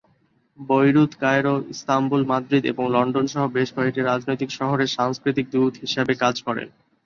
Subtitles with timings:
[0.59, 6.35] Beirut, Cairo, Istanbul, Madrid এবং London সহ বেশ কয়েকটি রাজধানী শহরে সাংস্কৃতিক দূত হিসাবে কাজ
[6.47, 6.67] করেন।